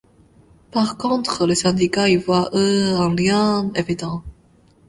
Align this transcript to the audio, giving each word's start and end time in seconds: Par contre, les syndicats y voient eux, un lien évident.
Par 0.71 0.97
contre, 0.97 1.45
les 1.45 1.53
syndicats 1.53 2.09
y 2.09 2.15
voient 2.17 2.49
eux, 2.55 2.95
un 2.95 3.13
lien 3.15 3.69
évident. 3.75 4.23